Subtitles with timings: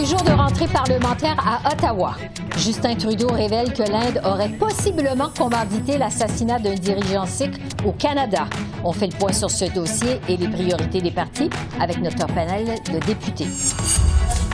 [0.00, 2.14] Soir, c'est jour de rentrée parlementaire à Ottawa.
[2.56, 7.54] Justin Trudeau révèle que l'Inde aurait possiblement commandité l'assassinat d'un dirigeant sikh
[7.84, 8.46] au Canada.
[8.84, 11.50] On fait le point sur ce dossier et les priorités des partis
[11.80, 13.48] avec notre panel de députés.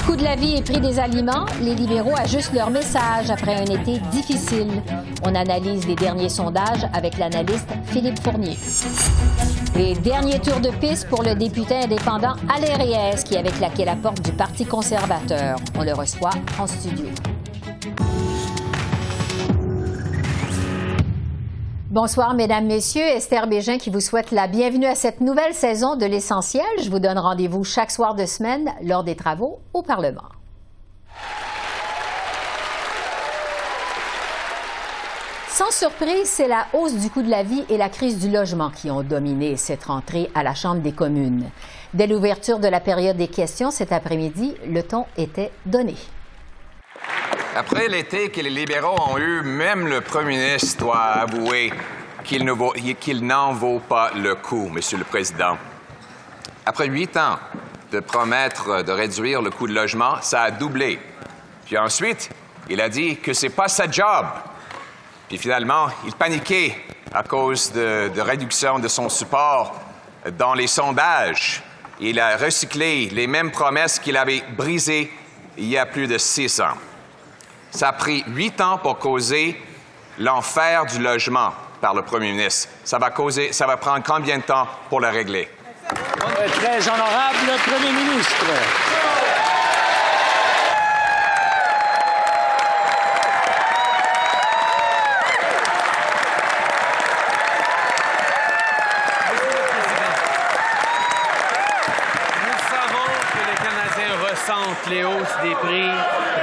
[0.07, 3.65] Coût de la vie et prix des aliments, les libéraux ajustent leur message après un
[3.65, 4.71] été difficile.
[5.25, 8.57] On analyse les derniers sondages avec l'analyste Philippe Fournier.
[9.77, 14.23] Et dernier tour de piste pour le député indépendant Alain qui avait claqué la porte
[14.23, 15.59] du Parti conservateur.
[15.77, 17.07] On le reçoit en studio.
[21.97, 23.01] Bonsoir, Mesdames, Messieurs.
[23.01, 26.67] Esther Bégin qui vous souhaite la bienvenue à cette nouvelle saison de l'Essentiel.
[26.85, 30.29] Je vous donne rendez-vous chaque soir de semaine lors des travaux au Parlement.
[35.49, 38.69] Sans surprise, c'est la hausse du coût de la vie et la crise du logement
[38.69, 41.49] qui ont dominé cette rentrée à la Chambre des communes.
[41.95, 45.95] Dès l'ouverture de la période des questions cet après-midi, le ton était donné.
[47.59, 51.73] Après l'été que les libéraux ont eu, même le premier ministre doit avouer
[52.23, 55.57] qu'il n'en vaut pas le coup, Monsieur le Président.
[56.67, 57.39] Après huit ans
[57.91, 61.01] de promettre de réduire le coût de logement, ça a doublé.
[61.65, 62.29] Puis ensuite,
[62.69, 64.27] il a dit que c'est pas sa job.
[65.27, 66.77] Puis finalement, il paniquait
[67.15, 69.81] à cause de, de réduction de son support
[70.37, 71.63] dans les sondages.
[72.01, 75.11] Il a recyclé les mêmes promesses qu'il avait brisées
[75.57, 76.77] il y a plus de six ans.
[77.77, 79.61] Ça a pris huit ans pour causer
[80.19, 82.71] l'enfer du logement par le premier ministre.
[82.85, 85.47] Ça va, prendre combien de temps pour le régler?
[86.55, 88.47] Très honorable Premier ministre.
[102.43, 105.91] Nous savons que les Canadiens ressentent les hausses des prix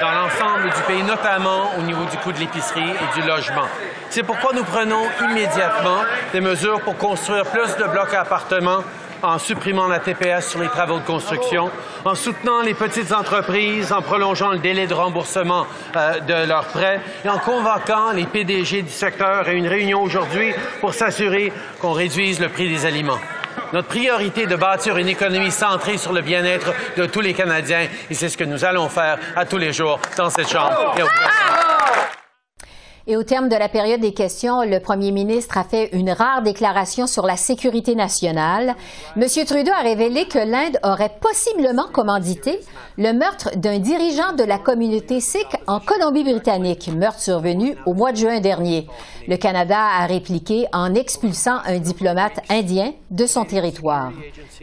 [0.03, 3.67] dans l'ensemble du pays, notamment au niveau du de l'épicerie et du logement.
[4.09, 6.01] C'est pourquoi nous prenons immédiatement
[6.31, 8.84] des mesures pour construire plus de blocs à appartements
[9.23, 11.72] en supprimant la TPS sur les travaux de construction,
[12.03, 17.00] en soutenant les petites entreprises, en prolongeant le délai de remboursement euh, de leurs prêts
[17.23, 22.41] et en convoquant les PDG du secteur à une réunion aujourd'hui pour s'assurer qu'on réduise
[22.41, 23.19] le prix des aliments.
[23.72, 27.88] Notre priorité est de bâtir une économie centrée sur le bien-être de tous les Canadiens
[28.09, 30.94] et c'est ce que nous allons faire à tous les jours dans cette Chambre.
[33.06, 36.41] Et au terme de la période des questions, le premier ministre a fait une rare
[36.41, 38.75] déclaration sur la sécurité nationale.
[39.18, 39.28] M.
[39.46, 42.62] Trudeau a révélé que l'Inde aurait possiblement commandité
[42.97, 48.18] le meurtre d'un dirigeant de la communauté sikh en Colombie-Britannique, meurtre survenu au mois de
[48.18, 48.88] juin dernier.
[49.28, 54.13] Le Canada a répliqué en expulsant un diplomate indien de son territoire.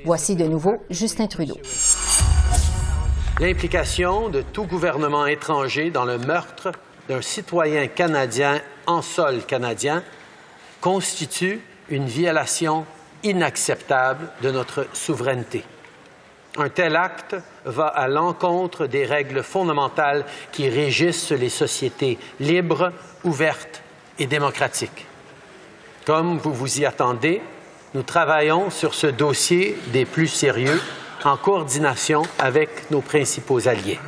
[0.07, 1.59] Voici de nouveau Justin Trudeau.
[3.39, 6.73] L'implication de tout gouvernement étranger dans le meurtre
[7.11, 10.05] d'un citoyen canadien en sol canadien
[10.81, 12.87] constitue une violation
[13.25, 15.65] inacceptable de notre souveraineté.
[16.57, 17.35] Un tel acte
[17.65, 22.93] va à l'encontre des règles fondamentales qui régissent les sociétés libres,
[23.25, 23.83] ouvertes
[24.21, 25.07] et démocratiques.
[26.07, 27.43] Comme vous vous y attendez,
[27.93, 30.81] nous travaillons sur ce dossier des plus sérieux
[31.25, 33.99] en coordination avec nos principaux alliés.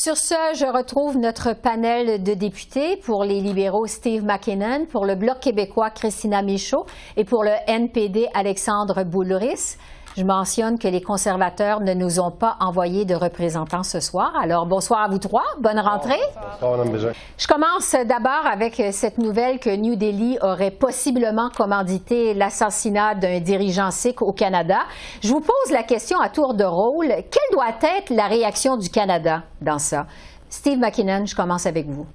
[0.00, 5.16] Sur ce, je retrouve notre panel de députés pour les libéraux Steve McKinnon, pour le
[5.16, 6.86] Bloc québécois Christina Michaud
[7.16, 9.76] et pour le NPD Alexandre Boulouris.
[10.18, 14.32] Je mentionne que les conservateurs ne nous ont pas envoyé de représentants ce soir.
[14.36, 15.44] Alors, bonsoir à vous trois.
[15.60, 16.18] Bonne rentrée.
[16.60, 17.12] Bonsoir.
[17.38, 23.92] Je commence d'abord avec cette nouvelle que New Delhi aurait possiblement commandité l'assassinat d'un dirigeant
[23.92, 24.80] sikh au Canada.
[25.22, 27.06] Je vous pose la question à tour de rôle.
[27.06, 30.06] Quelle doit être la réaction du Canada dans ça?
[30.50, 32.06] Steve McKinnon, je commence avec vous.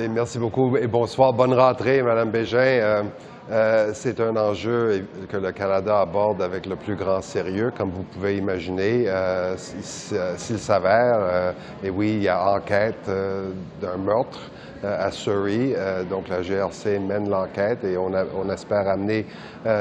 [0.00, 1.32] Et merci beaucoup et bonsoir.
[1.32, 2.58] Bonne rentrée, Mme Bégin.
[2.58, 3.02] Euh,
[3.50, 8.02] euh, c'est un enjeu que le Canada aborde avec le plus grand sérieux, comme vous
[8.02, 9.04] pouvez imaginer.
[9.06, 11.52] Euh, S'il s'avère, euh,
[11.84, 13.50] et oui, il y a enquête euh,
[13.80, 14.40] d'un meurtre
[14.84, 15.74] euh, à Surrey,
[16.10, 19.26] donc la GRC mène l'enquête et on, a, on, espère amener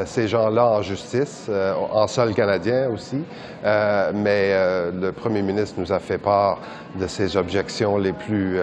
[0.06, 1.50] ces gens-là en justice,
[1.92, 3.24] en sol canadien aussi.
[3.64, 4.54] mais
[4.92, 6.60] le premier ministre nous a fait part
[7.00, 8.58] de ses objections les plus,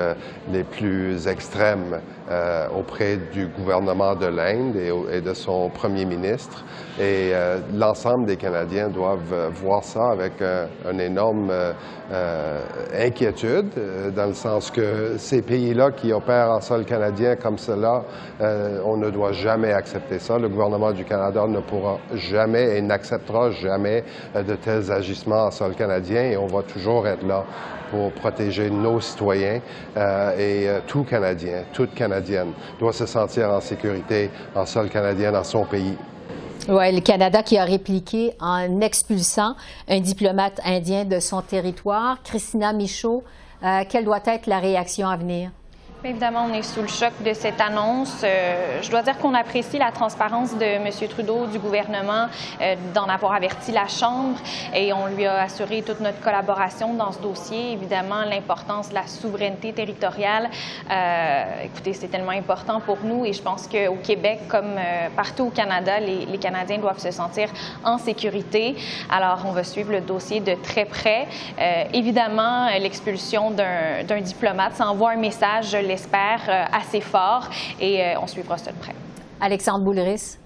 [0.51, 2.01] les plus extrêmes
[2.77, 6.65] auprès du gouvernement de l'Inde et, de son premier ministre.
[7.01, 7.33] Et
[7.75, 11.51] l'ensemble des Canadiens doivent voir ça avec un, énorme
[12.95, 13.71] inquiétude,
[14.15, 18.03] dans le sens que ces pays-là qui opèrent en sol canadien comme cela,
[18.85, 20.39] on ne doit jamais accepter ça.
[20.39, 25.75] Le gouvernement du Canada ne pourra jamais et n'acceptera jamais de tels agissements en sol
[25.75, 27.45] canadien et on va toujours être là
[27.93, 29.61] pour protéger nos citoyens
[29.97, 35.31] euh, et euh, tout Canadien, toute Canadienne doit se sentir en sécurité en sol canadien
[35.31, 35.97] dans son pays.
[36.69, 39.57] Oui, le Canada qui a répliqué en expulsant
[39.89, 42.23] un diplomate indien de son territoire.
[42.23, 43.25] Christina Michaud,
[43.63, 45.51] euh, quelle doit être la réaction à venir?
[46.05, 48.23] Évidemment, on est sous le choc de cette annonce.
[48.25, 50.89] Euh, je dois dire qu'on apprécie la transparence de M.
[51.09, 52.27] Trudeau, du gouvernement,
[52.61, 54.37] euh, d'en avoir averti la Chambre
[54.75, 57.75] et on lui a assuré toute notre collaboration dans ce dossier.
[57.75, 60.51] Évidemment, l'importance de la souveraineté territoriale.
[60.91, 64.81] Euh, écoutez, c'est tellement important pour nous et je pense qu'au Québec, comme
[65.15, 67.49] partout au Canada, les, les, Canadiens doivent se sentir
[67.85, 68.75] en sécurité.
[69.09, 71.29] Alors, on va suivre le dossier de très près.
[71.93, 77.49] évidemment, l'expulsion d'un diplomate, ça envoie un message, espère, euh, assez fort
[77.81, 78.95] et euh, on suivra ça de près.
[79.41, 80.39] Alexandre Boulris.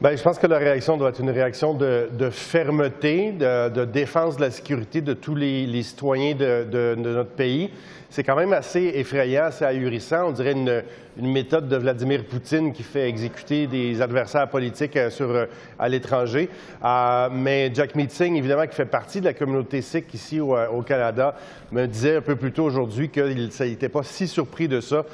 [0.00, 4.42] Bien, je pense que la réaction doit être une réaction de, fermeté, de, défense de
[4.42, 7.70] la sécurité de tous les, citoyens de, notre pays.
[8.14, 10.28] C'est quand même assez effrayant, assez ahurissant.
[10.28, 10.84] On dirait une,
[11.16, 15.46] une méthode de Vladimir Poutine qui fait exécuter des adversaires politiques euh, sur, euh,
[15.78, 16.48] à l'étranger.
[16.84, 21.34] Euh, mais Jack Meeting, évidemment, qui fait partie de la communauté sikh ici au, Canada,
[21.72, 25.04] me disait un peu plus tôt aujourd'hui qu'il n'était pas si surpris de ça.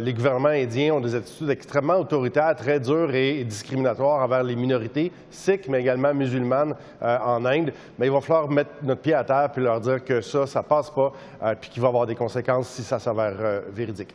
[0.00, 5.10] les gouvernements indiens ont des attitudes extrêmement autoritaires, très dures et discriminatoires envers les minorités
[5.30, 7.72] sikhs, mais également musulmanes en Inde.
[7.98, 10.62] Mais il va falloir mettre notre pied à terre puis leur dire que ça, ça
[10.62, 11.12] passe pas,
[11.60, 12.27] puis qu'il va y avoir des conséquences
[12.62, 14.14] si ça s'avère véridique.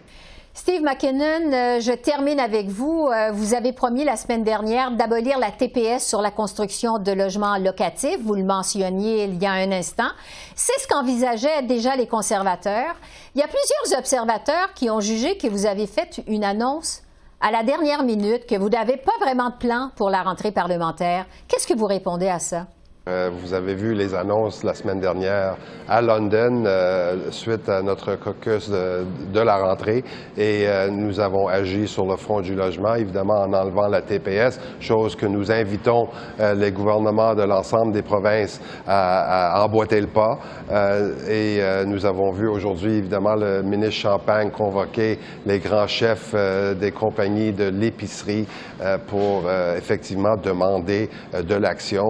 [0.56, 3.08] Steve McKinnon, euh, je termine avec vous.
[3.08, 7.58] Euh, vous avez promis la semaine dernière d'abolir la TPS sur la construction de logements
[7.58, 8.20] locatifs.
[8.24, 10.10] Vous le mentionniez il y a un instant.
[10.56, 12.96] C'est ce qu'envisageaient déjà les conservateurs.
[13.34, 17.02] Il y a plusieurs observateurs qui ont jugé que vous avez fait une annonce
[17.42, 21.26] à la dernière minute, que vous n'avez pas vraiment de plan pour la rentrée parlementaire.
[21.48, 22.68] Qu'est-ce que vous répondez à ça?
[23.10, 25.58] Euh, vous avez vu les annonces la semaine dernière
[25.90, 30.06] à London euh, suite à notre caucus de, la rentrée
[30.38, 34.58] et euh, nous avons agi sur le front du logement, évidemment en enlevant la TPS,
[34.80, 36.08] chose que nous invitons
[36.56, 40.40] les gouvernements de l'ensemble des provinces à, à, emboîter le pas.
[41.30, 46.34] et nous avons vu aujourd'hui, évidemment, le ministre Champagne convoquer les grands chefs
[46.80, 48.48] des compagnies de l'épicerie
[49.08, 49.44] pour
[49.76, 52.08] effectivement demander de l'action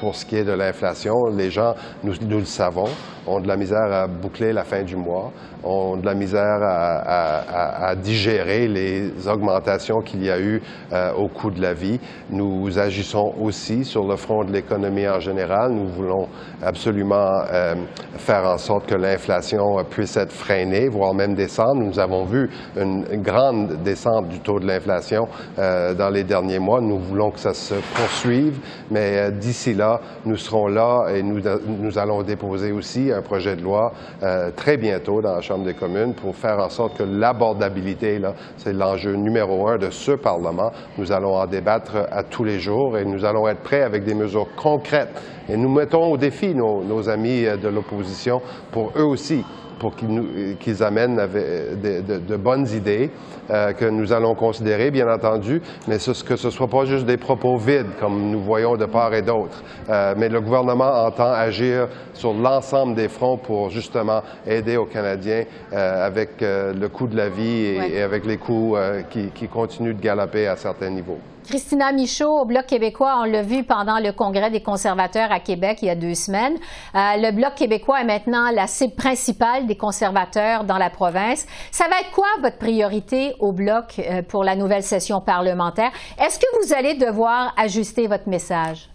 [0.00, 2.88] pour ce qui est de l'inflation, les gens, nous, nous, le savons,
[3.26, 5.32] ont de la misère à boucler la fin du mois,
[5.62, 10.60] ont de la misère à, digérer les augmentations qu'il y a eu
[10.92, 12.00] euh, au coût de la vie.
[12.30, 15.72] Nous agissons aussi sur le front de l'économie en général.
[15.72, 16.28] Nous voulons
[16.62, 17.74] absolument euh,
[18.16, 21.82] faire en sorte que l'inflation puisse être freinée, voire même descendre.
[21.82, 25.26] Nous avons vu une, grande descente du taux de l'inflation
[25.58, 26.80] euh, dans les derniers mois.
[26.80, 28.58] Nous voulons que ça se poursuive,
[28.90, 33.92] mais d'ici là, nous serons là et nous allons déposer aussi un projet de loi
[34.22, 38.20] euh, très bientôt dans la Chambre des communes pour faire en sorte que l'abordabilité,
[38.56, 40.70] c'est l'enjeu numéro un de ce Parlement.
[40.98, 44.14] Nous allons en débattre à tous les jours et nous allons être prêts avec des
[44.14, 45.10] mesures concrètes.
[45.48, 48.40] Et nous mettons au défi nos amis euh, de l'opposition
[48.72, 49.44] pour eux aussi
[49.78, 53.10] pour qu'ils amènent de, bonnes idées
[53.50, 57.16] euh, que nous allons considérer, bien entendu, mais que ce ne soit pas juste des
[57.16, 59.62] propos vides, comme nous voyons de part et d'autre.
[59.90, 65.44] Euh, mais le gouvernement entend agir sur l'ensemble des fronts pour justement aider aux Canadiens
[65.72, 68.76] euh, avec le coût de la vie et, avec les coûts
[69.10, 71.18] qui, qui continuent de galoper à certains niveaux.
[71.44, 75.78] Christina Michaud, au Bloc québécois, on l'a vu pendant le congrès des conservateurs à Québec
[75.82, 76.54] il y a deux semaines.
[76.94, 81.46] Euh, le Bloc québécois est maintenant la cible principale des conservateurs dans la province.
[81.70, 85.90] Ça va être quoi votre priorité au Bloc euh, pour la nouvelle session parlementaire?
[86.18, 88.88] Est-ce que vous allez devoir ajuster votre message?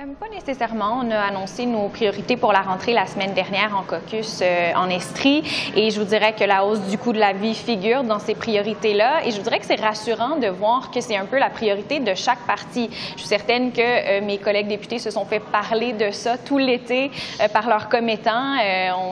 [0.00, 1.00] Euh, pas nécessairement.
[1.02, 4.88] On a annoncé nos priorités pour la rentrée la semaine dernière en caucus euh, en
[4.88, 5.42] Estrie
[5.76, 8.34] et je vous dirais que la hausse du coût de la vie figure dans ces
[8.34, 11.50] priorités-là et je vous dirais que c'est rassurant de voir que c'est un peu la
[11.50, 12.88] priorité de chaque parti.
[13.16, 16.56] Je suis certaine que euh, mes collègues députés se sont fait parler de ça tout
[16.56, 17.10] l'été
[17.52, 18.56] par leurs commettants.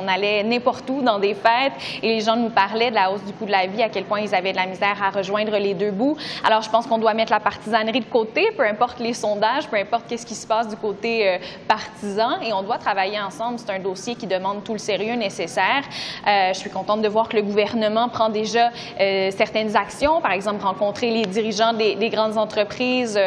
[0.00, 1.72] on allait n'importe où dans des fêtes
[2.02, 4.04] et les gens nous parlaient de la hausse du coût de la vie, à quel
[4.04, 6.16] point ils avaient de la misère à rejoindre les deux bouts.
[6.42, 9.76] Alors je pense qu'on doit mettre la partisanerie de côté, peu importe les sondages, peu
[9.76, 13.58] importe qu'est-ce qui se passe du côté euh, partisan et on doit travailler ensemble.
[13.58, 15.82] C'est un dossier qui demande tout le sérieux nécessaire.
[16.26, 20.32] Euh, je suis contente de voir que le gouvernement prend déjà euh, certaines actions, par
[20.32, 23.18] exemple rencontrer les dirigeants des, des grandes entreprises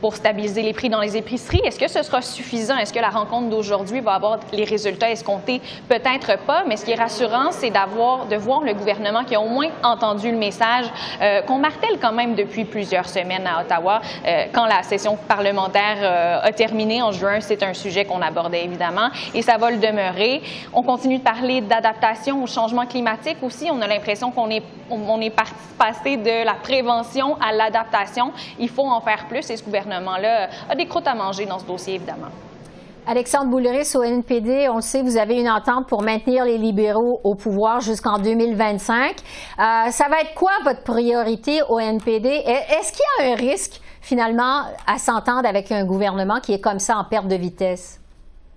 [0.00, 1.60] pour stabiliser les prix dans les épiceries.
[1.64, 2.76] Est-ce que ce sera suffisant?
[2.78, 5.60] Est-ce que la rencontre d'aujourd'hui va avoir les résultats escomptés?
[5.88, 9.40] Peut-être pas, mais ce qui est rassurant, c'est d'avoir, de voir le gouvernement qui a
[9.40, 10.86] au moins entendu le message
[11.46, 14.00] qu'on martèle quand même depuis plusieurs semaines à Ottawa.
[14.52, 19.42] Quand la session parlementaire a terminé en juin, c'est un sujet qu'on abordait évidemment et
[19.42, 20.42] ça va le demeurer.
[20.72, 23.68] On continue de parler d'adaptation au changement climatique aussi.
[23.70, 28.32] On a l'impression qu'on est, on, est parti passer de la prévention à l'adaptation.
[28.58, 31.64] Il faut en faire plus et ce gouvernement-là a des croûtes à manger dans ce
[31.64, 32.28] dossier, évidemment.
[33.08, 37.20] Alexandre Bouleris au NPD, on le sait, vous avez une entente pour maintenir les libéraux
[37.22, 39.14] au pouvoir jusqu'en 2025.
[39.58, 42.28] Euh, ça va être quoi votre priorité au NPD?
[42.28, 46.78] Est-ce qu'il y a un risque, finalement, à s'entendre avec un gouvernement qui est comme
[46.78, 48.00] ça en perte de vitesse?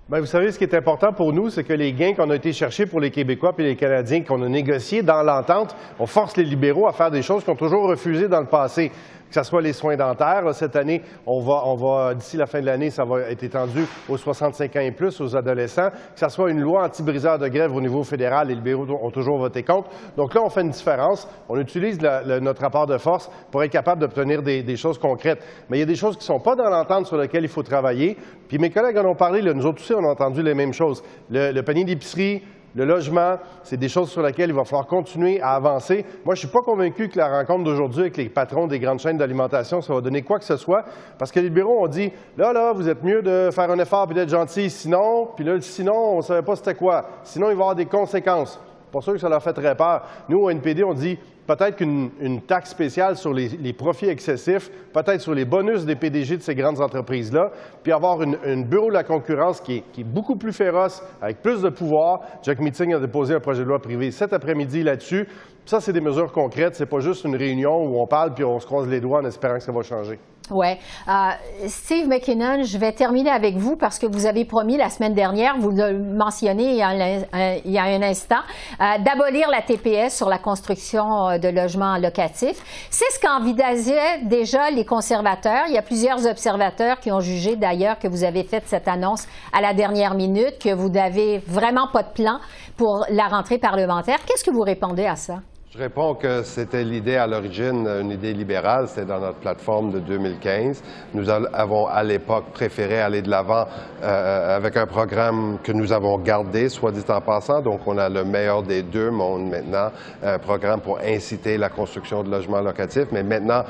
[0.08, 2.36] Bien, vous savez, ce qui est important pour nous, c'est que les gains qu'on a
[2.36, 6.38] été chercher pour les Québécois et les Canadiens qu'on a négociés dans l'entente, on force
[6.38, 8.92] les libéraux à faire des choses qu'ils ont toujours refusées dans le passé
[9.30, 10.44] que ce soit les soins dentaires.
[10.54, 14.18] Cette année, on va, on d'ici la fin de l'année, ça va être étendu aux
[14.18, 15.90] 65 ans et plus, aux adolescents.
[15.90, 19.38] Que ce soit une loi anti-briseur de grève au niveau fédéral, les libéraux ont toujours
[19.38, 19.90] voté contre.
[20.18, 21.28] Donc là, on fait une différence.
[21.48, 25.44] On utilise notre rapport de force pour être capable d'obtenir des, choses concrètes.
[25.70, 27.50] Mais il y a des choses qui ne sont pas dans l'entente sur lesquelles il
[27.50, 28.18] faut travailler.
[28.48, 29.42] Puis mes collègues en ont parlé.
[29.42, 31.04] nous autres aussi, on a entendu les mêmes choses.
[31.30, 32.42] Le, le panier d'épicerie,
[32.76, 36.06] le logement, c'est des choses sur lesquelles il va falloir continuer à avancer.
[36.26, 39.00] Moi, je ne suis pas convaincu que la rencontre d'aujourd'hui avec les patrons des grandes
[39.00, 40.84] chaînes d'alimentation, ça va donner quoi que ce soit,
[41.18, 44.08] parce que les bureaux ont dit, là, là, vous êtes mieux de faire un effort
[44.12, 47.06] et d'être gentil, sinon, puis là, sinon, on ne savait pas c'était quoi.
[47.24, 48.60] Sinon, il va y avoir des conséquences.
[48.92, 50.04] Pas sûr que ça leur fait très peur.
[50.28, 51.18] Nous, au NPD, on dit
[51.50, 56.44] peut-être qu'une taxe spéciale sur les, profits excessifs, peut-être sur les bonus des PDG de
[56.44, 57.52] ces grandes entreprises-là,
[57.82, 61.70] puis avoir une, bureau de la concurrence qui est, beaucoup plus féroce, avec plus de
[61.70, 62.22] pouvoir.
[62.44, 65.28] Jack Meeting a déposé un projet de loi privé cet après-midi là-dessus.
[65.66, 66.76] Ça, c'est des mesures concrètes.
[66.76, 69.26] C'est pas juste une réunion où on parle puis on se croise les doigts en
[69.26, 70.20] espérant que ça va changer.
[70.52, 70.68] Oui.
[71.08, 75.14] Euh, Steve McKinnon, je vais terminer avec vous parce que vous avez promis la semaine
[75.14, 78.42] dernière, vous le mentionnez il y a un, instant,
[78.80, 82.62] euh, d'abolir la TPS sur la construction euh, de logements locatifs.
[82.90, 85.66] C'est ce qu'envisageaient déjà les conservateurs.
[85.68, 89.26] Il y a plusieurs observateurs qui ont jugé d'ailleurs que vous avez fait cette annonce
[89.54, 92.40] à la dernière minute, que vous n'avez vraiment pas de plan
[92.78, 94.20] pour la rentrée parlementaire.
[94.26, 95.40] Qu'est-ce que vous répondez à ça?
[95.72, 100.00] Je réponds que c'était l'idée à l'origine, une idée libérale, c'était dans notre plateforme de
[100.00, 100.82] 2015.
[101.14, 103.68] Nous avons à l'époque préféré aller de l'avant
[104.02, 107.62] euh, avec un programme que nous avons gardé, soit dit en passant.
[107.62, 109.92] Donc, on a le meilleur des deux mondes maintenant,
[110.24, 113.12] un programme pour inciter la construction de logements locatifs.
[113.12, 113.64] Mais maintenant,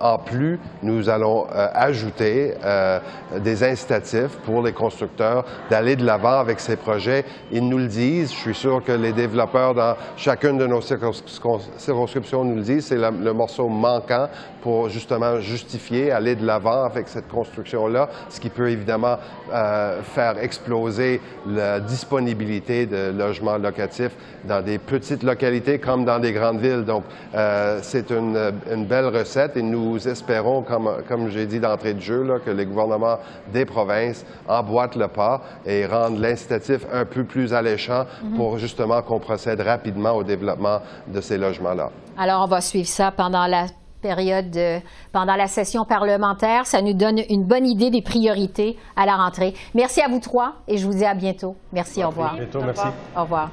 [0.00, 3.00] en plus, nous allons euh, ajouter euh,
[3.38, 7.26] des incitatifs pour les constructeurs d'aller de l'avant avec ces projets.
[7.52, 8.32] Ils nous le disent.
[8.32, 11.33] Je suis sûr que les développeurs dans chacune de nos circonscriptions
[11.78, 14.28] circonscription nous le dit, c'est le morceau manquant
[14.64, 19.18] pour justement justifier, aller de l'avant avec cette construction-là, ce qui peut évidemment
[19.52, 26.32] euh, faire exploser la disponibilité de logements locatifs dans des petites localités comme dans des
[26.32, 26.86] grandes villes.
[26.86, 32.00] Donc, euh, c'est une, belle recette et nous espérons, comme, comme j'ai dit d'entrée de
[32.00, 33.18] jeu, là, que les gouvernements
[33.52, 38.36] des provinces emboîtent le pas et rendent l'incitatif un peu plus alléchant mm-hmm.
[38.36, 41.90] pour justement qu'on procède rapidement au développement de ces logements-là.
[42.16, 43.66] Alors, on va suivre ça pendant la
[44.00, 44.58] période,
[45.12, 46.66] pendant la session parlementaire.
[46.66, 49.54] Ça nous donne une bonne idée des priorités à la rentrée.
[49.74, 51.56] Merci à vous trois et je vous dis à bientôt.
[51.72, 52.34] Merci, au revoir.
[52.34, 52.86] À bientôt, merci.
[53.16, 53.50] Au revoir.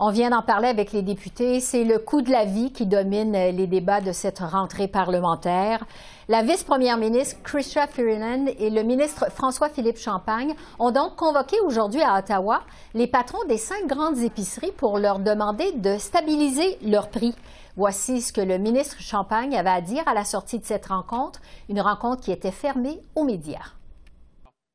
[0.00, 1.58] On vient d'en parler avec les députés.
[1.58, 5.84] C'est le coût de la vie qui domine les débats de cette rentrée parlementaire.
[6.28, 12.16] La vice-première ministre Chrystia Freeland et le ministre François-Philippe Champagne ont donc convoqué aujourd'hui à
[12.16, 12.60] Ottawa
[12.94, 17.34] les patrons des cinq grandes épiceries pour leur demander de stabiliser leurs prix.
[17.76, 21.40] Voici ce que le ministre Champagne avait à dire à la sortie de cette rencontre,
[21.68, 23.77] une rencontre qui était fermée aux médias.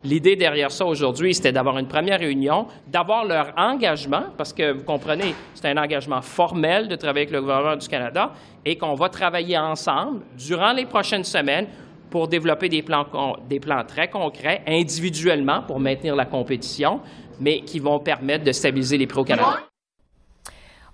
[0.05, 4.83] L'idée derrière ça aujourd'hui, c'était d'avoir une première réunion, d'avoir leur engagement, parce que vous
[4.83, 8.33] comprenez, c'est un engagement formel de travailler avec le gouvernement du Canada
[8.65, 11.67] et qu'on va travailler ensemble durant les prochaines semaines
[12.09, 13.07] pour développer des plans,
[13.49, 16.99] des plans très concrets, individuellement, pour maintenir la compétition,
[17.39, 19.72] mais qui vont permettre de stabiliser les prix au Canada.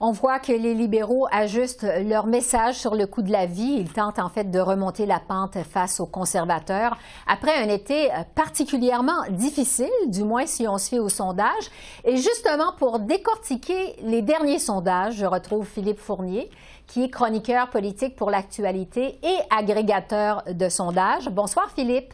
[0.01, 3.75] On voit que les libéraux ajustent leur message sur le coût de la vie.
[3.77, 9.23] Ils tentent en fait de remonter la pente face aux conservateurs après un été particulièrement
[9.29, 11.69] difficile, du moins si on se fait au sondage.
[12.05, 16.49] Et justement, pour décortiquer les derniers sondages, je retrouve Philippe Fournier,
[16.87, 21.27] qui est chroniqueur politique pour l'actualité et agrégateur de sondages.
[21.27, 22.13] Bonsoir Philippe.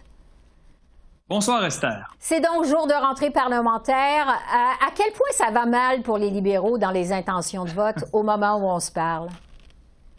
[1.27, 2.05] Bonsoir Esther.
[2.19, 4.27] C'est donc jour de rentrée parlementaire.
[4.27, 8.05] À, à quel point ça va mal pour les libéraux dans les intentions de vote
[8.13, 9.29] au moment où on se parle?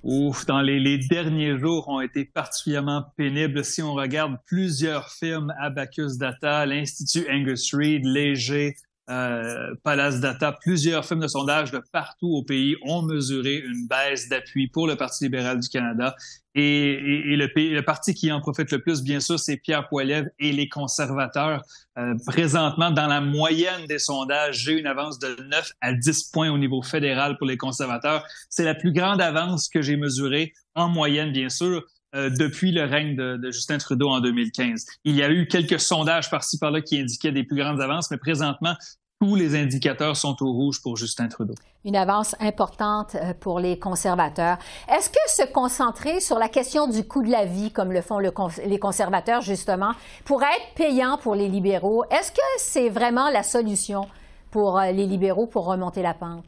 [0.02, 3.64] Ouf, dans les, les, derniers jours ont été particulièrement pénibles.
[3.64, 8.75] Si on regarde plusieurs firmes, Abacus Data, l'Institut Angus Reid, Léger,
[9.08, 14.28] euh, Palace Data, plusieurs firmes de sondage de partout au pays ont mesuré une baisse
[14.28, 16.16] d'appui pour le Parti libéral du Canada.
[16.56, 16.92] Et,
[17.32, 20.52] et, le, le, parti qui en profite le plus, bien sûr, c'est Pierre Poilievre et
[20.52, 21.62] les conservateurs.
[21.98, 26.50] Euh, présentement, dans la moyenne des sondages, j'ai une avance de 9 à 10 points
[26.50, 28.25] au niveau fédéral pour les conservateurs.
[28.48, 31.84] C'est la plus grande avance que j'ai mesurée en moyenne, bien sûr.
[32.14, 34.86] Euh, depuis le règne de, Justin Trudeau en 2015.
[35.04, 38.16] Il y a eu quelques sondages par-ci par-là qui indiquaient des plus grandes avances, mais
[38.16, 38.75] présentement,
[39.20, 41.54] tous les indicateurs sont au rouge pour Justin Trudeau.
[41.84, 44.58] Une avance importante euh, pour les conservateurs.
[44.88, 48.20] Est-ce que se concentrer sur la question du coût de la vie, comme le font
[48.20, 48.32] le,
[48.64, 49.92] les conservateurs, justement,
[50.25, 52.04] pourrait être payant pour les libéraux?
[52.10, 54.06] Est-ce que c'est vraiment la solution
[54.52, 56.44] pour euh, les libéraux pour remonter la pente?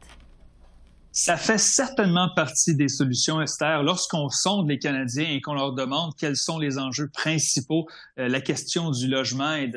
[1.11, 3.83] Ça fait certainement partie des solutions, Esther.
[3.83, 7.87] Lorsqu'on sonde les Canadiens et qu'on leur demande quels sont les enjeux principaux,
[8.19, 9.73] euh, la question du logement et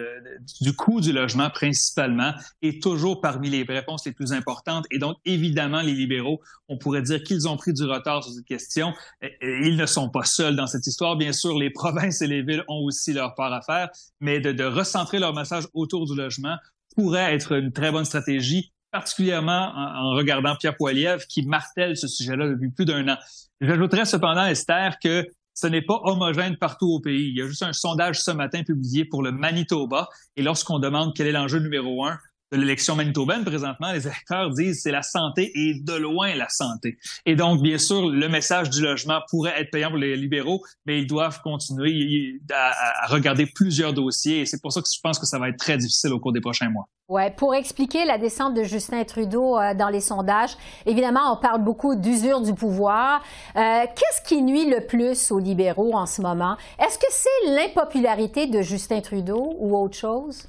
[0.59, 4.85] du coût du logement principalement est toujours parmi les réponses les plus importantes.
[4.91, 8.45] Et donc, évidemment, les libéraux, on pourrait dire qu'ils ont pris du retard sur cette
[8.45, 8.93] question.
[9.21, 9.31] Et
[9.63, 11.15] ils ne sont pas seuls dans cette histoire.
[11.15, 14.51] Bien sûr, les provinces et les villes ont aussi leur part à faire, mais de,
[14.51, 16.57] de recentrer leur message autour du logement
[16.95, 22.50] pourrait être une très bonne stratégie particulièrement en, regardant Pierre Poilievre qui martèle ce sujet-là
[22.50, 23.17] depuis plus d'un an.
[23.62, 27.29] J'ajouterais cependant, Esther, que ce n'est pas homogène partout au pays.
[27.29, 31.13] Il y a juste un sondage ce matin publié pour le Manitoba et lorsqu'on demande
[31.15, 32.17] quel est l'enjeu numéro un
[32.51, 36.98] de l'élection manitobaine présentement, les électeurs disent c'est la santé et de loin la santé.
[37.25, 41.00] Et donc, bien sûr, le message du logement pourrait être payant pour les libéraux, mais
[41.00, 45.25] ils doivent continuer à, regarder plusieurs dossiers et c'est pour ça que je pense que
[45.25, 46.88] ça va être très difficile au cours des prochains mois.
[47.08, 50.55] Ouais, pour expliquer la descente de Justin Trudeau euh, dans les sondages,
[50.86, 53.22] évidemment, on parle beaucoup d'usure du pouvoir.
[53.55, 56.55] Euh, Qu'est-ce qui nuit le plus aux libéraux en ce moment?
[56.79, 60.48] Est-ce que c'est l'impopularité de Justin Trudeau ou autre chose?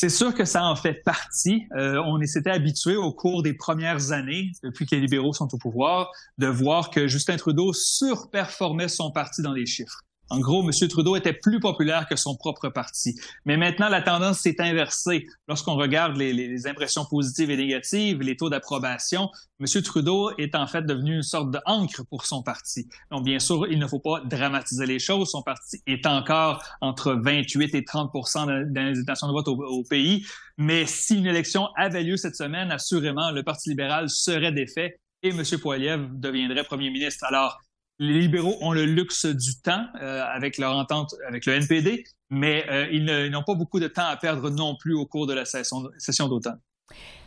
[0.00, 1.66] C'est sûr que ça en fait partie.
[1.76, 5.58] Euh, on s'était habitué au cours des premières années, depuis que les libéraux sont au
[5.58, 10.00] pouvoir, de voir que Justin Trudeau surperformait son parti dans les chiffres.
[10.30, 10.70] En gros, M.
[10.88, 13.14] Trudeau était plus populaire que son propre parti.
[13.44, 15.26] Mais maintenant, la tendance s'est inversée.
[15.48, 19.28] Lorsqu'on regarde les, impressions positives et négatives, les taux d'approbation,
[19.60, 19.82] M.
[19.82, 22.88] Trudeau est en fait devenu une sorte d'encre pour son parti.
[23.10, 25.30] Donc, bien sûr, il ne faut pas dramatiser les choses.
[25.30, 30.24] Son parti est encore entre 28 et 30% dans les de vote au, au pays.
[30.56, 35.30] Mais si une élection avait lieu cette semaine, assurément, le Parti libéral serait défait et
[35.30, 35.42] M.
[35.60, 37.24] Poiliev deviendrait premier ministre.
[37.24, 37.60] Alors,
[38.00, 42.64] les libéraux ont le luxe du temps euh, avec leur entente avec le NPD, mais
[42.70, 45.44] euh, ils n'ont pas beaucoup de temps à perdre non plus au cours de la
[45.44, 46.58] session, session d'automne.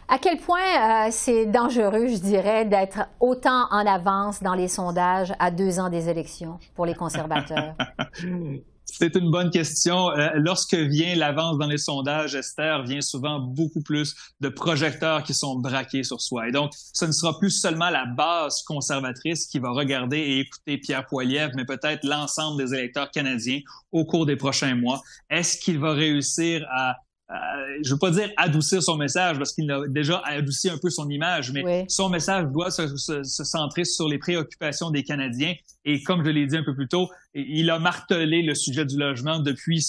[0.07, 5.31] À quel point euh, c'est dangereux, je dirais, d'être autant en avance dans les sondages
[5.39, 7.75] à deux ans des élections pour les conservateurs?
[8.95, 10.11] C'est une bonne question.
[10.11, 15.33] Euh, lorsque vient l'avance dans les sondages, Esther, vient souvent beaucoup plus de projecteurs qui
[15.33, 16.47] sont braqués sur soi.
[16.47, 20.77] Et donc, ce ne sera plus seulement la base conservatrice qui va regarder et écouter
[20.77, 25.01] Pierre Poilievre, mais peut-être l'ensemble des électeurs canadiens au cours des prochains mois.
[25.29, 26.97] Est-ce qu'il va réussir à
[27.31, 27.35] euh,
[27.83, 31.09] je veux pas dire adoucir son message parce qu'il a déjà adouci un peu son
[31.09, 31.85] image, mais oui.
[31.87, 35.53] son message doit se, se, se, centrer sur les préoccupations des Canadiens.
[35.85, 38.97] Et comme je l'ai dit un peu plus tôt, il a martelé le sujet du
[38.97, 39.81] logement depuis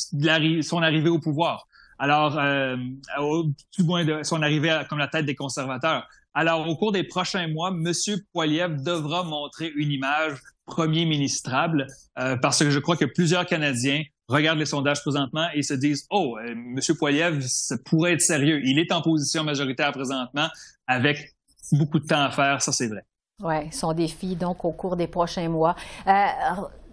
[0.62, 1.66] son arrivée au pouvoir.
[1.98, 2.76] Alors, euh,
[3.20, 3.44] au,
[3.76, 6.06] du moins de son arrivée à, comme la tête des conservateurs.
[6.34, 7.92] Alors, au cours des prochains mois, M.
[8.32, 11.86] Poiliev devra montrer une image premier ministrable
[12.18, 16.06] euh, parce que je crois que plusieurs Canadiens regardent les sondages présentement et se disent
[16.10, 20.48] oh euh, Monsieur Poiliev ça pourrait être sérieux il est en position majoritaire présentement
[20.86, 21.34] avec
[21.72, 23.04] beaucoup de temps à faire ça c'est vrai
[23.42, 26.12] oui son défi donc au cours des prochains mois euh,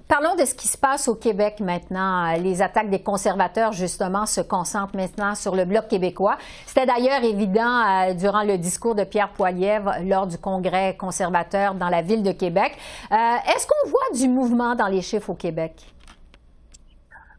[0.08, 2.34] Parlons de ce qui se passe au Québec maintenant.
[2.34, 6.38] Les attaques des conservateurs, justement, se concentrent maintenant sur le Bloc québécois.
[6.65, 11.88] C'était d'ailleurs évident euh, durant le discours de Pierre Poilievre lors du congrès conservateur dans
[11.88, 12.74] la ville de Québec.
[13.10, 15.76] Est-ce qu'on voit du mouvement dans les chiffres au Québec?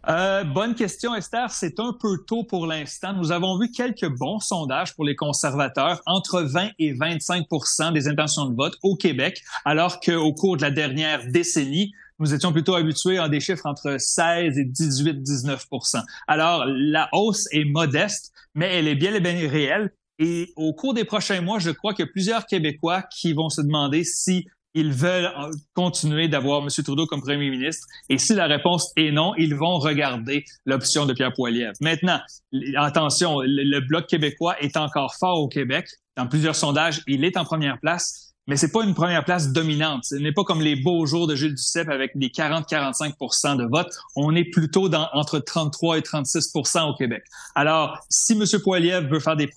[0.09, 1.51] Euh, bonne question, Esther.
[1.51, 3.13] C'est un peu tôt pour l'instant.
[3.13, 8.47] Nous avons vu quelques bons sondages pour les conservateurs, entre 20 et 25% des intentions
[8.47, 13.19] de vote au Québec, alors qu'au cours de la dernière décennie, nous étions plutôt habitués
[13.19, 18.89] à des chiffres entre 16 et 18, 19% Alors, la hausse est modeste, mais elle
[18.89, 19.93] est bien et bien réelle.
[20.19, 23.49] Et au cours des prochains mois, je crois qu'il y a plusieurs Québécois qui vont
[23.49, 25.31] se demander si ils veulent
[25.75, 26.69] continuer d'avoir M.
[26.85, 27.87] Trudeau comme premier ministre.
[28.09, 31.75] Et si la réponse est non, ils vont regarder l'option de Pierre Poilievre.
[31.81, 32.21] Maintenant,
[32.77, 35.87] attention, le Bloc québécois est encore fort au Québec.
[36.17, 40.05] Dans plusieurs sondages, il est en première place mais c'est pas une première place dominante.
[40.05, 43.89] Ce n'est pas comme les beaux jours de Gilles Duceppe avec des 40-45% de vote.
[44.17, 47.23] On est plutôt dans entre 33 et 36% au Québec.
[47.55, 48.45] Alors, si M.
[48.63, 49.49] Poiliev veut faire des,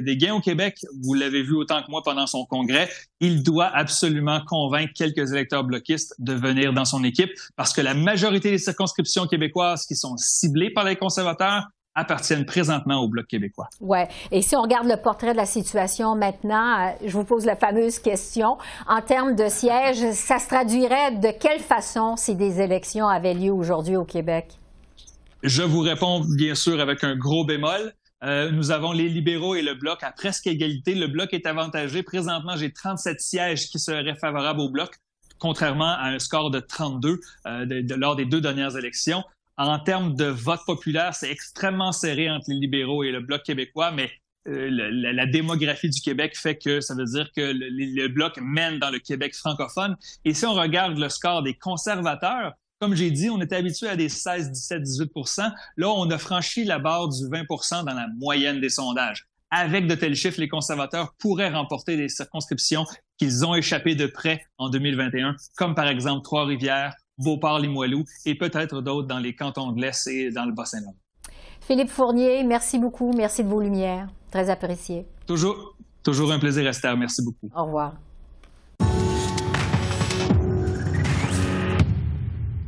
[0.00, 3.66] des, gains au Québec, vous l'avez vu autant que moi pendant son congrès, il doit
[3.66, 8.58] absolument convaincre quelques électeurs bloquistes de venir dans son équipe parce que la majorité des
[8.58, 13.68] circonscriptions québécoises qui sont ciblées par les conservateurs appartiennent présentement au Bloc québécois.
[13.80, 13.98] Oui.
[14.30, 17.56] Et si on regarde le portrait de la situation maintenant, euh, je vous pose la
[17.56, 18.58] fameuse question.
[18.88, 23.52] En termes de sièges, ça se traduirait de quelle façon si des élections avaient lieu
[23.52, 24.58] aujourd'hui au Québec?
[25.42, 27.92] Je vous réponds bien sûr avec un gros bémol.
[28.22, 30.94] Euh, nous avons les libéraux et le Bloc à presque égalité.
[30.94, 32.02] Le Bloc est avantagé.
[32.02, 34.94] Présentement, j'ai 37 sièges qui seraient favorables au Bloc
[35.38, 39.22] contrairement à un score de 32 euh, lors des deux dernières élections
[39.56, 43.92] en termes de vote populaire, c'est extrêmement serré entre les libéraux et le Bloc québécois,
[43.92, 44.10] mais
[44.46, 48.90] euh, la, démographie du Québec fait que ça veut dire que le, Bloc mène dans
[48.90, 49.96] le Québec francophone.
[50.24, 53.96] Et si on regarde le score des conservateurs, comme j'ai dit, on était habitué à
[53.96, 55.12] des 16, 17, 18
[55.76, 59.26] Là, on a franchi la barre du 20% dans la moyenne des sondages.
[59.50, 62.84] Avec de tels chiffres, les conservateurs pourraient remporter des circonscriptions
[63.16, 69.08] qu'ils ont échappé de près en 2021, comme par exemple Trois-Rivières, Beauport-Limoilou et peut-être d'autres
[69.08, 70.96] dans les cantons de l'Est et dans le Bas-Saint-Laurent.
[71.60, 73.12] Philippe Fournier, merci beaucoup.
[73.16, 74.08] Merci de vos lumières.
[74.30, 75.06] Très apprécié.
[75.26, 76.96] Toujours, toujours un plaisir, Esther.
[76.96, 77.48] Merci beaucoup.
[77.56, 77.94] Au revoir.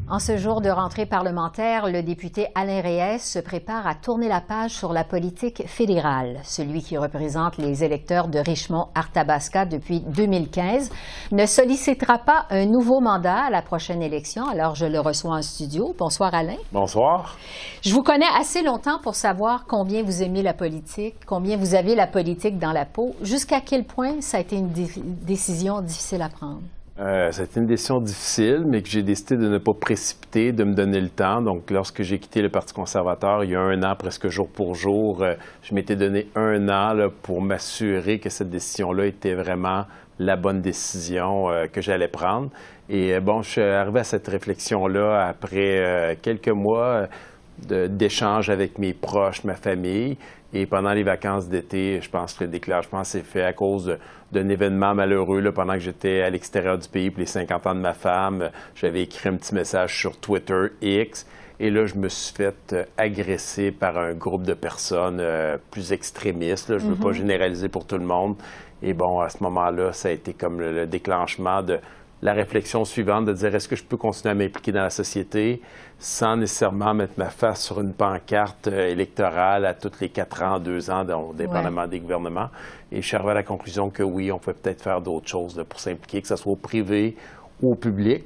[0.09, 4.40] En ce jour de rentrée parlementaire, le député Alain Reyes se prépare à tourner la
[4.40, 6.38] page sur la politique fédérale.
[6.45, 10.92] Celui qui représente les électeurs de Richmond-Arthabasca depuis 2015
[11.33, 14.47] ne sollicitera pas un nouveau mandat à la prochaine élection.
[14.49, 15.92] Alors, je le reçois en studio.
[15.99, 16.59] Bonsoir, Alain.
[16.71, 17.37] Bonsoir.
[17.83, 21.97] Je vous connais assez longtemps pour savoir combien vous aimez la politique, combien vous avez
[21.97, 23.16] la politique dans la peau.
[23.23, 26.61] Jusqu'à quel point ça a été une décision difficile à prendre?
[26.99, 30.99] Euh, une décision difficile, mais que j'ai décidé de ne pas précipiter, de me donner
[30.99, 31.43] le temps.
[31.43, 34.75] Donc, lorsque j'ai quitté le Parti conservateur, il y a un an, presque jour pour
[34.75, 39.85] jour, euh, je m'étais donné un an pour m'assurer que cette décision-là était vraiment
[40.19, 42.49] la bonne décision euh, que j'allais prendre.
[42.89, 47.09] Et euh, bon, je suis arrivé à cette réflexion-là après quelques mois
[47.59, 50.16] d'échanges avec mes proches, ma famille.
[50.53, 53.99] Et pendant les vacances d'été, je pense que le déclenchement s'est fait à cause
[54.33, 55.40] d'un événement malheureux.
[55.40, 58.51] Là, pendant que j'étais à l'extérieur du pays pour les 50 ans de ma femme,
[58.75, 61.27] j'avais écrit un petit message sur Twitter X.
[61.59, 65.92] Et là, je me suis fait euh, agresser par un groupe de personnes euh, plus
[65.92, 66.79] extrémistes.
[66.79, 67.14] Je ne veux pas mm-hmm.
[67.14, 68.37] généraliser pour tout le monde.
[68.83, 71.79] Et bon, à ce moment-là, ça a été comme le déclenchement de
[72.22, 75.61] la réflexion suivante de dire est-ce que je peux continuer à m'impliquer dans la société
[75.98, 80.59] sans nécessairement mettre ma face sur une pancarte euh, électorale à tous les quatre ans,
[80.59, 82.48] deux ans, dépendamment des gouvernements?
[82.90, 85.62] Et je suis arrivé à la conclusion que oui, on peut peut-être faire d'autres choses
[85.68, 87.16] pour s'impliquer, que ce soit au privé
[87.62, 88.24] ou au public.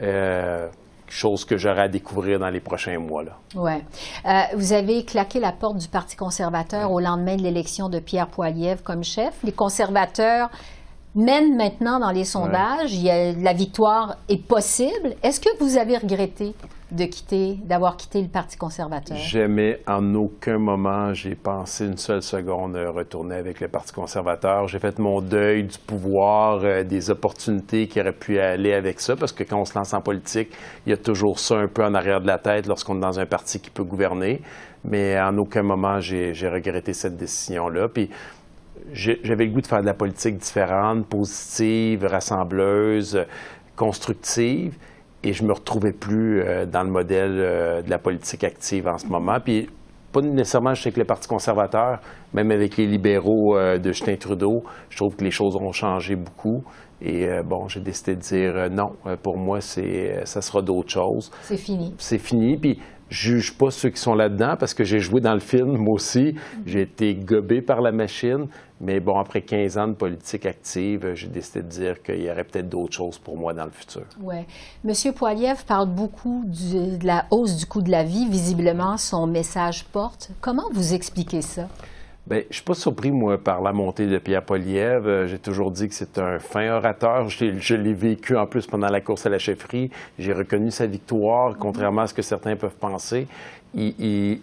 [0.00, 0.68] Euh,
[1.10, 3.24] chose que j'aurai à découvrir dans les prochains mois.
[3.54, 3.82] Ouais.
[4.26, 8.28] Euh, vous avez claqué la porte du Parti conservateur au lendemain de l'élection de Pierre
[8.28, 9.34] Poilievre comme chef.
[9.42, 10.50] Les conservateurs
[11.14, 12.96] mène maintenant dans les sondages.
[13.02, 15.14] la victoire est possible.
[15.22, 16.54] Est-ce que vous avez regretté
[16.90, 19.16] de quitter, d'avoir quitté le Parti conservateur?
[19.16, 24.68] Jamais, en aucun moment, j'ai pensé une seule seconde retourner avec le Parti conservateur.
[24.68, 29.16] J'ai fait mon deuil du pouvoir, euh, des opportunités qui auraient pu aller avec ça,
[29.16, 30.50] parce que quand on se lance en politique,
[30.86, 33.20] il y a toujours ça un peu en arrière de la tête lorsqu'on est dans
[33.20, 34.40] un parti qui peut gouverner.
[34.84, 37.88] Mais en aucun moment, j'ai regretté cette décision-là.
[37.88, 38.08] Puis
[38.92, 43.24] j'avais le goût de faire de la politique différente, positive, rassembleuse,
[43.76, 44.76] constructive,
[45.22, 48.98] et je me retrouvais plus euh, dans le modèle euh, de la politique active en
[48.98, 49.38] ce moment.
[49.42, 49.68] Puis
[50.12, 52.00] pas nécessairement avec le Parti conservateur,
[52.32, 56.16] même avec les libéraux euh, de Justin Trudeau, je trouve que les choses ont changé
[56.16, 56.62] beaucoup.
[57.00, 58.90] Et bon, j'ai décidé de dire non.
[59.22, 61.30] pour moi, c'est ça sera d'autres choses.
[61.42, 61.94] C'est fini.
[61.96, 62.56] C'est fini.
[62.56, 65.94] Puis juge pas ceux qui sont là-dedans parce que j'ai joué dans le film, moi
[65.94, 66.34] aussi.
[66.66, 68.46] J'ai été gobé par la machine.
[68.80, 72.44] Mais bon, après 15 ans de politique active, j'ai décidé de dire qu'il y aurait
[72.44, 74.04] peut-être d'autres choses pour moi dans le futur.
[74.20, 74.36] Oui.
[74.84, 78.28] Monsieur Poiliev parle beaucoup de la hausse du coût de la vie.
[78.28, 80.30] Visiblement, son message porte.
[80.40, 81.68] Comment vous expliquez ça?
[82.28, 85.08] Bien, je suis pas surpris, moi, par la montée de Pierre Poliev.
[85.08, 87.26] Euh, j'ai toujours dit que c'est un fin orateur.
[87.30, 89.90] Je l'ai vécu en plus pendant la course à la chefferie.
[90.18, 93.26] J'ai reconnu sa victoire, contrairement à ce que certains peuvent penser.
[93.74, 94.40] Il,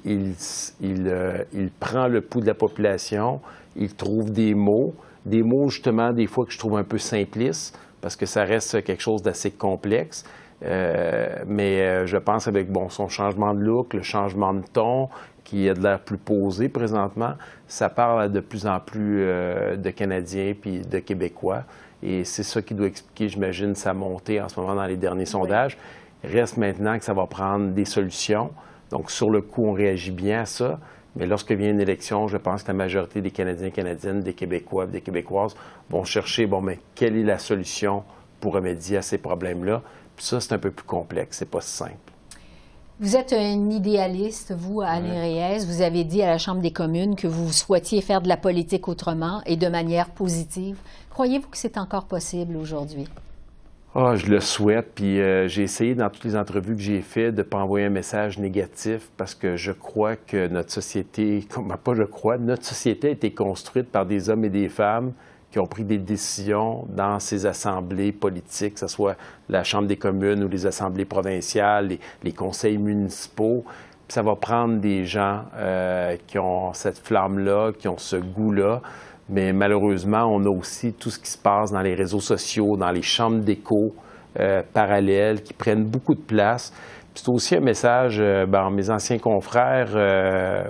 [0.83, 3.39] euh, il, prend le pouls de la population.
[3.75, 4.93] Il trouve des mots,
[5.25, 8.83] des mots justement des fois que je trouve un peu simplistes parce que ça reste
[8.83, 10.23] quelque chose d'assez complexe.
[10.63, 15.09] Euh, mais euh, je pense avec bon, son changement de look, le changement de ton,
[15.43, 17.33] qui a de l'air plus posé présentement,
[17.67, 21.63] ça parle de plus en plus euh, de Canadiens puis de Québécois.
[22.03, 25.25] Et c'est ça qui doit expliquer, j'imagine, sa montée en ce moment dans les derniers
[25.25, 25.77] sondages.
[26.23, 28.51] Reste maintenant que ça va prendre des solutions.
[28.91, 30.79] Donc, sur le coup, on réagit bien à ça.
[31.15, 34.33] Mais lorsque vient une élection, je pense que la majorité des Canadiens et Canadiennes, des
[34.33, 35.55] Québécois, des Québécoises
[35.89, 38.03] vont chercher, bon, mais quelle est la solution
[38.41, 39.81] pour remédier à ces problèmes-là?
[40.15, 41.93] Puis ça, c'est un peu plus complexe, c'est pas simple.
[42.99, 45.65] Vous êtes un idéaliste, vous, Alain Reyes.
[45.65, 48.87] Vous avez dit à la Chambre des communes que vous souhaitiez faire de la politique
[48.87, 50.77] autrement et de manière positive.
[51.09, 53.07] Croyez-vous que c'est encore possible aujourd'hui?
[53.97, 54.91] Ah, je le souhaite.
[54.93, 57.85] Puis euh, j'ai essayé dans toutes les entrevues que j'ai faites de ne pas envoyer
[57.85, 61.47] un message négatif parce que je crois que notre société,
[61.81, 65.13] pas je crois, notre société a été construite par des hommes et des femmes
[65.49, 69.15] qui ont pris des décisions dans ces assemblées politiques, que ce soit
[69.47, 73.63] la Chambre des communes ou les assemblées provinciales, les, conseils municipaux.
[74.09, 78.81] ça va prendre des gens euh, qui ont cette flamme-là, qui ont ce goût-là.
[79.29, 82.91] Mais malheureusement, on a aussi tout ce qui se passe dans les réseaux sociaux, dans
[82.91, 83.93] les chambres d'écho
[84.39, 86.71] euh, parallèles qui prennent beaucoup de place.
[87.15, 90.63] C'est aussi un message, euh, ben, mes anciens confrères euh,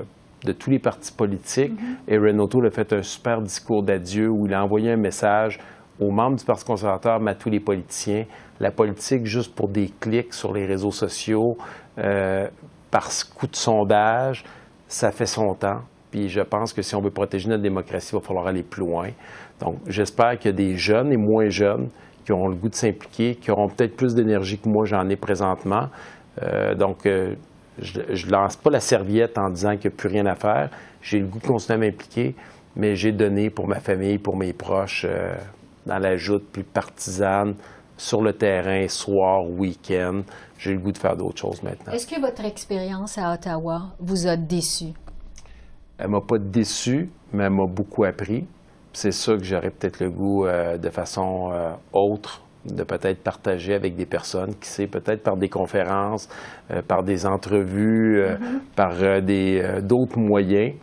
[0.46, 1.74] de tous les partis politiques,
[2.08, 2.22] et mm-hmm.
[2.22, 5.60] Renato a fait un super discours d'adieu où il a envoyé un message
[6.00, 8.26] aux membres du Parti conservateur, mais à tous les politiciens.
[8.60, 11.58] La politique, juste pour des clics sur les réseaux sociaux,
[11.96, 14.44] par coup de sondage,
[14.88, 15.82] ça fait son temps.
[16.15, 18.86] Puis je pense que si on veut protéger notre démocratie, il va falloir aller plus
[18.86, 19.10] loin.
[19.60, 21.89] Donc, j'espère qu'il y a des jeunes et moins jeunes
[22.23, 25.17] qui auront le goût de s'impliquer, qui auront peut-être plus d'énergie que moi j'en ai
[25.17, 25.89] présentement.
[26.41, 27.36] Euh, donc, euh,
[27.80, 30.69] je ne lance pas la serviette en disant qu'il n'y a plus rien à faire.
[31.01, 32.34] J'ai le goût de continuer à m'impliquer,
[32.78, 35.36] mais j'ai donné pour ma famille, pour mes proches, euh,
[35.86, 37.56] dans la joute plus partisane,
[37.97, 40.21] sur le terrain, soir, week-end.
[40.58, 41.91] J'ai le goût de faire d'autres choses maintenant.
[41.91, 44.93] Est-ce que votre expérience à Ottawa vous a déçu?
[45.97, 48.45] Elle m'a pas déçu, mais elle m'a beaucoup appris.
[48.93, 53.75] C'est ça que j'aurais peut-être le goût euh, de façon euh, autre de peut-être partager
[53.75, 56.27] avec des personnes, qui sait, peut-être par des conférences,
[56.71, 58.60] euh, par des entrevues, mm-hmm.
[58.75, 60.73] par d'autres moyens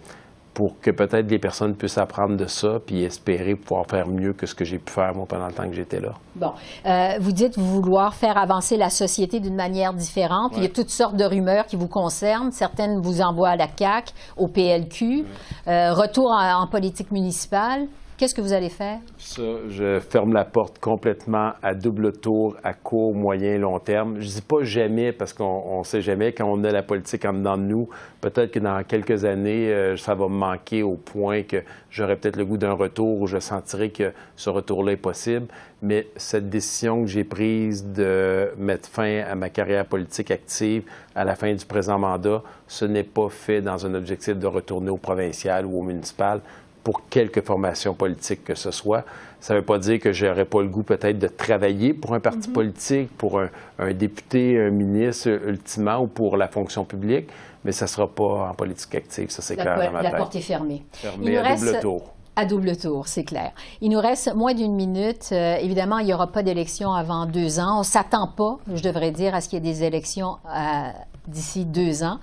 [0.55, 4.47] pour que peut-être les personnes puissent apprendre de ça puis espérer pouvoir faire mieux que
[4.47, 6.13] ce que j'ai pu faire moi pendant le temps que j'étais là.
[6.37, 6.53] Bon,
[6.87, 10.53] euh, vous dites vouloir faire avancer la société d'une manière différente.
[10.57, 12.53] Il y a toutes sortes de rumeurs qui vous concernent.
[12.53, 15.25] Certaines vous envoient à la CAC, au PLQ,
[15.69, 17.87] euh, retour en politique municipale.
[18.23, 19.01] Qu'est-ce que vous allez faire?
[19.19, 24.21] Ça, je ferme la porte complètement à double tour, à court, moyen, long terme.
[24.21, 27.25] Je ne dis pas jamais parce qu'on ne sait jamais quand on a la politique
[27.25, 27.89] en dedans de nous.
[28.21, 32.37] Peut-être que dans quelques années, euh, ça va me manquer au point que j'aurai peut-être
[32.37, 35.49] le goût d'un retour où je sentirai que ce retour-là est possible.
[35.83, 40.85] Mais cette décision que j'ai prise de mettre fin à ma carrière politique active
[41.17, 44.91] à la fin du présent mandat, ce n'est pas fait dans un objectif de retourner
[44.91, 46.41] au provincial ou au municipal
[46.83, 49.05] pour quelque formation politique que ce soit.
[49.41, 52.15] Ça ne veut pas dire que je n'aurais pas le goût peut-être de travailler pour
[52.15, 52.55] un parti mhm.
[52.55, 57.29] politique, pour un, député, un ministre ultimement ou pour la fonction publique,
[57.65, 60.37] mais ça ne sera pas en politique active, ça c'est clair dans ma La porte
[60.37, 60.85] est fermée.
[60.93, 62.13] Fermée à double tour.
[62.35, 63.53] À double tour, c'est clair.
[63.83, 65.29] Il nous reste moins d'une minute.
[65.33, 67.77] Euh, évidemment, il n'y aura pas d'élection avant deux ans.
[67.77, 70.89] On ne s'attend pas, je devrais dire, à ce qu'il y ait des élections euh,
[71.27, 72.19] d'ici deux ans.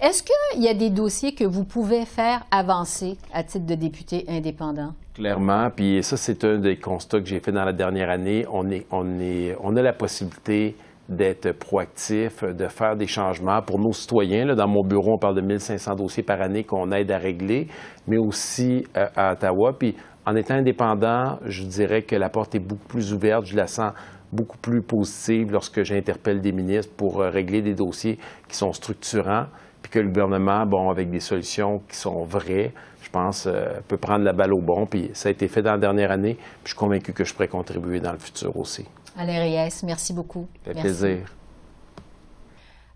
[0.00, 4.24] Est-ce qu'il y a des dossiers que vous pouvez faire avancer à titre de député
[4.28, 4.92] indépendant?
[5.14, 8.44] Clairement, puis ça, c'est un des constats que j'ai fait dans la dernière année.
[8.50, 10.76] On, a la possibilité
[11.08, 14.46] d'être proactif, de faire des changements pour nos citoyens.
[14.54, 17.68] Dans mon bureau, on parle de 1500 dossiers par année qu'on aide à régler,
[18.08, 19.76] mais aussi euh, à Ottawa.
[19.78, 19.94] Puis
[20.26, 23.44] en étant indépendant, je dirais que la porte est beaucoup plus ouverte.
[23.44, 23.92] Je la sens
[24.34, 28.18] beaucoup plus positive lorsque j'interpelle des ministres pour euh, régler des dossiers
[28.48, 29.46] qui sont structurants,
[29.82, 33.96] puis que le gouvernement, bon, avec des solutions qui sont vraies, je pense, euh, peut
[33.96, 34.86] prendre la balle au bon.
[34.86, 37.32] Puis ça a été fait dans la dernière année, puis je suis convaincu que je
[37.32, 38.84] pourrais contribuer dans le futur aussi.
[39.16, 40.46] Alain Reyes, merci beaucoup.
[40.64, 41.18] Ça fait plaisir.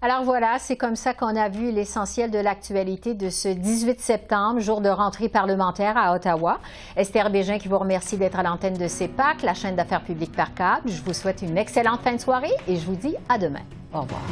[0.00, 4.60] Alors voilà, c'est comme ça qu'on a vu l'essentiel de l'actualité de ce 18 septembre,
[4.60, 6.60] jour de rentrée parlementaire à Ottawa.
[6.96, 10.54] Esther Bégin qui vous remercie d'être à l'antenne de CEPAC, la chaîne d'affaires publiques par
[10.54, 10.88] câble.
[10.88, 13.62] Je vous souhaite une excellente fin de soirée et je vous dis à demain.
[13.92, 14.22] Au revoir.